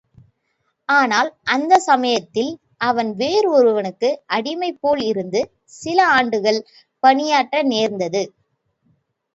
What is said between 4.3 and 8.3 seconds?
அடிமை போலிருந்து சில ஆண்டுகள் பணியாற்ற நேர்ந்தது.